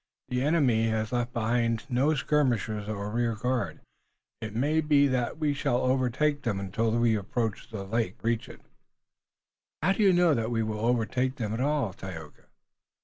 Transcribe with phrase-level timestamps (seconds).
[0.29, 3.81] The enemy has left behind him no skirmishers or rear guard.
[4.41, 8.29] It may be that we shall not overtake them until we approach the lake or
[8.29, 8.61] reach it."
[9.83, 12.45] "How do you know that we will overtake them at all, Tayoga?